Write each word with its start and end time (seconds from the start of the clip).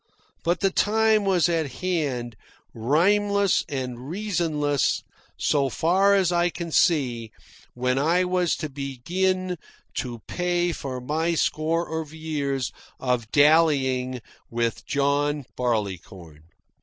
But 0.43 0.61
the 0.61 0.71
time 0.71 1.25
was 1.25 1.47
at 1.47 1.73
hand, 1.73 2.35
rhymeless 2.73 3.63
and 3.69 4.09
reasonless 4.09 5.03
so 5.37 5.69
far 5.69 6.15
as 6.15 6.31
I 6.31 6.49
can 6.49 6.71
see, 6.71 7.31
when 7.75 7.99
I 7.99 8.23
was 8.23 8.55
to 8.55 8.69
begin 8.69 9.59
to 9.97 10.23
pay 10.25 10.71
for 10.71 10.99
my 10.99 11.35
score 11.35 12.01
of 12.01 12.15
years 12.15 12.71
of 12.99 13.31
dallying 13.31 14.21
with 14.49 14.87
John 14.87 15.45
Barleycorn. 15.55 16.45